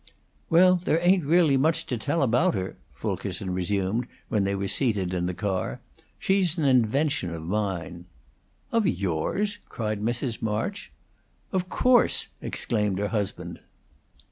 [0.49, 5.13] "Well, there ain't really much to tell about her," Fulkerson resumed when they were seated
[5.13, 5.79] in the car.
[6.17, 8.05] "She's an invention of mine."
[8.71, 10.41] "Of yours?" cried Mrs.
[10.41, 10.91] March.
[11.51, 13.59] "Of course!" exclaimed her husband.